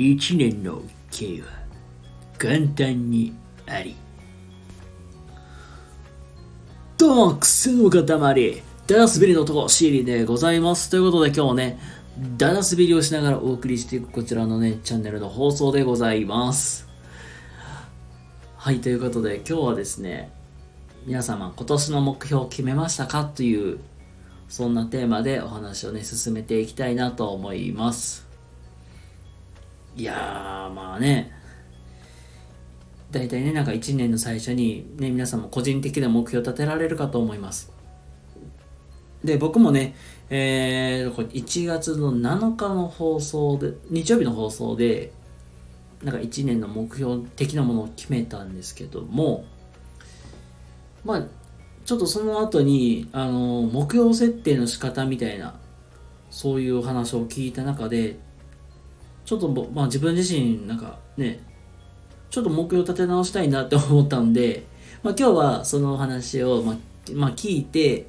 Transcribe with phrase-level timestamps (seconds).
[0.00, 1.48] 一年の計は
[2.38, 3.32] 簡単に
[3.66, 3.96] あり。
[6.96, 8.04] どうも、癖の塊、
[8.86, 10.88] ダダ滑りの男、シーリーでございます。
[10.88, 11.80] ということで今日もね、
[12.36, 16.88] ダダ滑りをしながらお送りしていくこちらのね、チャンネルの放送でございます。
[18.56, 20.30] はい、ということで今日はですね、
[21.06, 23.24] 皆様今年の目標を決めましたか？
[23.24, 23.80] という、
[24.48, 28.27] そんなテーマでお話をね、進めていきたいなと思います。
[29.98, 31.32] いやー、まあね、
[33.10, 37.72] 大体ね、なんか1年の最初にね、皆さんも個人的な目標を立てられるかと思います。
[39.24, 39.96] で、僕もね、
[40.30, 45.10] えー、これ1月の7日の放送で、日曜日の放送で、
[46.04, 49.46] なんか1年の目標的なものを決めたんですけども、
[51.04, 51.26] まあ、
[51.84, 55.58] ちょっとその後に、あの、目標設定の仕方みたいな、
[56.30, 58.27] そういう話を聞いた中で、
[59.28, 61.38] ちょっと、まあ自分自身、なんかね、
[62.30, 64.64] ちょっと目標立て直したいなって思ったんで、
[65.04, 66.76] まあ今日はそのお話を、まあ、
[67.12, 68.06] まあ聞いて、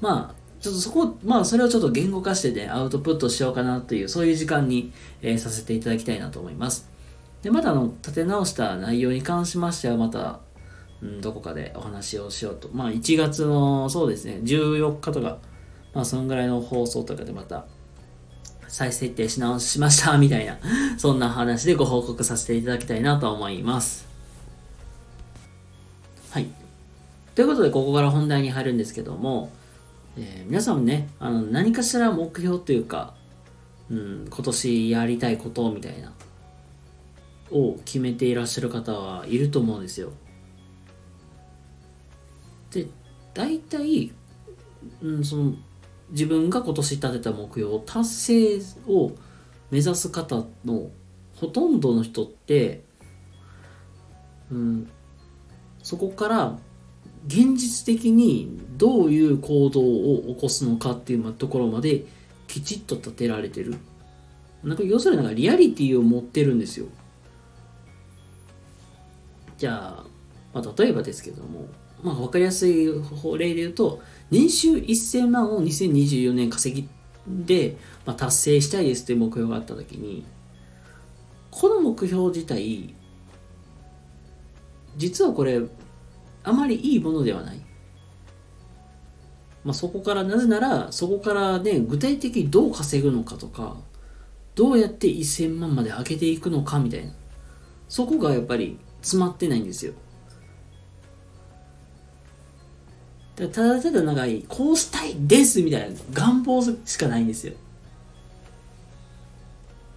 [0.00, 4.90] まあ、ちょっとそこ、まあそれをちょっと言語化してね、アウトプットしようかなという、そういう時間に、
[5.22, 6.90] えーさせていただきたいなと思います。
[7.42, 10.40] で、またあの、立て直した内容に関しましては、また、
[11.00, 12.68] うん、どこかでお話をしようと。
[12.72, 15.38] まあ1月の、そうですね、14日とか、
[15.94, 17.66] まあそのぐらいの放送とかでまた、
[18.68, 20.58] 再設定し直しました、みたいな、
[20.98, 24.06] そんな話でご報告させていただきたいなと思います。
[26.30, 26.48] はい。
[27.34, 29.50] ということで、ここから本題に入るんですけども、
[30.18, 33.14] えー皆さんね、あの何かしら目標というか、
[33.90, 36.12] うん、今年やりたいことみたいな、
[37.50, 40.12] を決めていらっしゃる方はいると思うんですよ。
[42.70, 42.86] で、
[43.34, 44.12] 大体、
[45.02, 45.54] うん、その、
[46.10, 49.12] 自分が今年立てた目標達成を
[49.70, 50.90] 目指す方の
[51.36, 52.84] ほとんどの人って、
[54.50, 54.88] うん、
[55.82, 56.58] そこから
[57.26, 62.04] 現実的にどういう行動を起こすのかっていうところまで
[62.46, 63.74] きちっと立てられてる。
[64.62, 66.86] なんか要するになんかリアリティを持ってるんですよ。
[69.58, 70.04] じゃあ、
[70.52, 71.66] まあ、例えばですけども、
[72.06, 74.00] まあ、分かりやすい例で言うと、
[74.30, 76.88] 年収1000万を2024年稼ぎ
[77.26, 80.24] で、まあ、達成したいですという目標があったときに、
[81.50, 82.94] この目標自体、
[84.96, 85.60] 実はこれ、
[86.44, 87.60] あまりいいものではない。
[89.64, 93.78] まあ、そこから、なぜなら、そこからね、具体的にどう稼ぐのかとか、
[94.54, 97.12] どうやって1000万まで上げていくのかみたいな。
[97.88, 99.94] そこがやっぱり詰まってないんですよ。
[103.36, 107.52] だただただなんかこうしたいですみたいな願望しかないんですよ。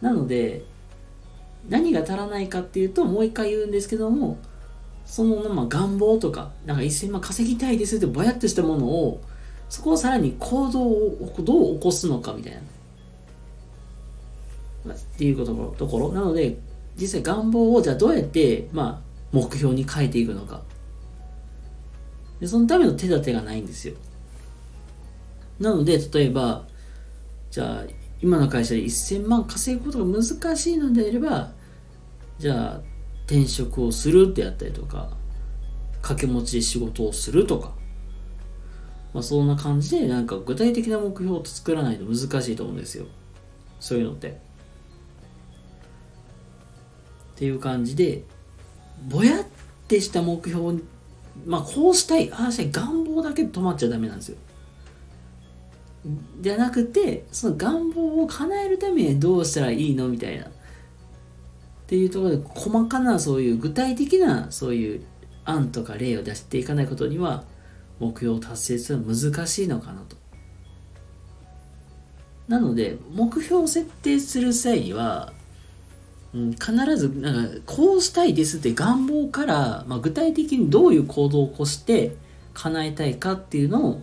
[0.00, 0.64] なので、
[1.68, 4.38] 何が足らないかっていうと、もう一回言うんですけども、
[5.04, 9.20] そのまあ願望とか、なんか1000万稼ぎたいですってぼやっとしたものを、
[9.68, 12.52] そこをさらに行動をどう起こすのかみたい
[14.86, 14.94] な。
[14.94, 16.12] っていうことところ。
[16.12, 16.58] なので、
[16.96, 20.62] 実際願望をじゃあどうやって、まあ、目標に変えていくのか。
[22.40, 23.94] でそのための手立てがないんですよ。
[25.58, 26.66] なので、例えば、
[27.50, 31.52] じゃあ、今の会社で1000万稼ぐことが難しいのであれば、
[32.38, 32.80] じゃあ、
[33.26, 35.10] 転職をするってやったりとか、
[36.02, 37.72] 掛け持ちで仕事をするとか、
[39.12, 43.06] まあ、そんな感じで、なんか具体的な目標を作らないと難しいと思うんですよ。
[43.78, 44.28] そういうのって。
[44.28, 44.32] っ
[47.36, 48.24] ていう感じで、
[49.08, 49.44] ぼやっ
[49.86, 50.80] てした目標
[51.46, 54.38] まあこうしたい、ああしたい、願望だけで止まっちゃダメなんですよ。
[56.40, 60.46] じゃなくて、その願望を叶えるためにどうしたらいいのみたいな。
[60.46, 60.48] っ
[61.86, 65.04] ていうところで、細かなそういう具体的なそういう
[65.44, 67.44] 案とか例を出していかないことには、
[68.00, 70.16] 目標を達成するのは難しいのかなと。
[72.48, 75.32] なので、目標を設定する際には、
[76.34, 82.16] うん、必ずなんかこうしたいですって願望から、まあ、具体的にどういう行動を起こして
[82.54, 84.02] 叶えたいかっていうのを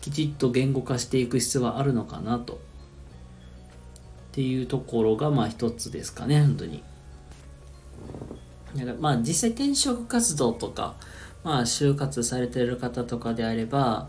[0.00, 2.54] きちっと言語化していく必要があるのかなと。
[2.54, 2.56] っ
[4.32, 6.82] ていうところがまあ一つですかね本当に。
[8.76, 10.94] だからまあ実際転職活動とか
[11.42, 14.08] まあ就活されてる方とかであれば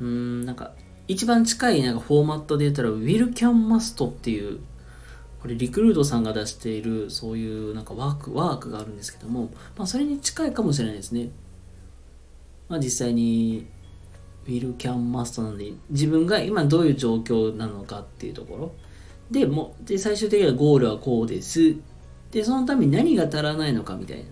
[0.00, 0.72] うんなんか
[1.06, 4.60] 一番近いなんかフォーマットで言ったら Will Can Must っていう
[5.40, 11.30] これリクルートさんが出しているそういうなんかワーク、ワークがあるんですけども、まあそれに近いかもしれないですね。
[12.68, 13.66] まあ実際に
[14.46, 18.72] will, can, must なんで自分が今どういう状況なのかっていうところ。
[19.30, 21.76] で、もで最終的にはゴールはこうです。
[22.30, 24.26] でそのために何が足らないのかみたいなっ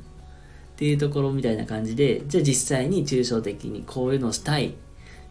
[0.76, 4.74] ていうところみたいな感じでじゃあ実際に抽象的にこういうのをしたい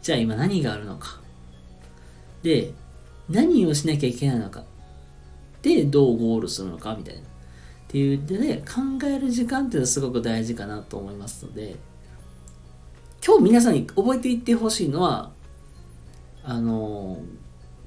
[0.02, 1.20] じゃあ今何があるのか
[2.42, 2.72] で
[3.30, 4.64] 何をしなきゃいけないのか
[5.66, 7.24] でどうゴールするのかみたいなっ
[7.88, 11.76] ていうでね考える時間っていうのはすごく大事かなと思いますので
[13.26, 15.32] 今日皆さんに覚えていってほしいのは
[16.44, 17.18] あの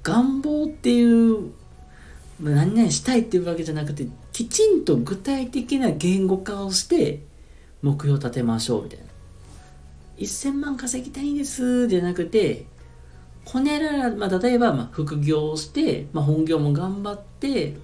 [0.03, 1.53] 願望っていう
[2.41, 7.23] 何々したいっていうわけじゃなくてきちんと具体的な言語化をして
[7.83, 9.05] 目標を立てましょうみたいな。
[10.19, 12.67] 1000万稼ぎたいんですじゃなくて
[13.51, 17.77] こねらら、まあ、例えば、まあ、副業をして、まあ、本業も頑張って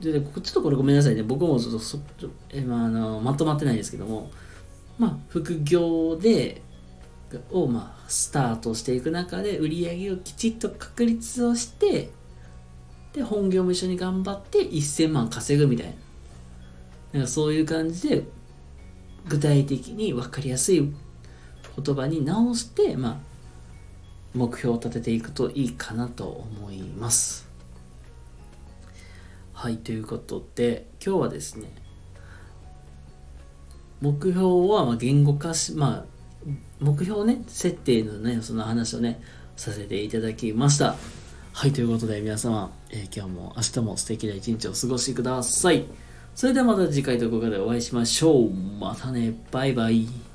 [0.00, 1.22] でちょっとこれごめんなさいね。
[1.22, 2.00] 僕もちょっとそ
[2.48, 4.32] え、まあ、あのまとまってないですけども
[4.98, 6.60] まあ副業で
[7.52, 12.10] をまあスタートしていく中で売り上げをきちっと確立をして
[13.12, 15.92] で本業も一緒に頑張って1000万稼ぐみたいな。
[17.12, 18.24] なんかそういう感じで
[19.28, 20.92] 具体的に分かりやすい
[21.84, 23.29] 言葉に直してまあ
[24.34, 27.48] 目標を立てていくといいかなと思います。
[29.52, 31.70] はいということで今日はですね
[34.00, 34.40] 目標
[34.72, 36.20] はま言語化しまあ
[36.80, 39.20] 目標ね設定のねその話をね
[39.56, 40.96] させていただきました。
[41.52, 45.84] はいということで皆様、えー、今日も明日も素敵な一日をお過ごしください。
[46.34, 48.50] それではまた次回どこかでお会いしましょう。
[48.50, 50.29] またねバイバイ。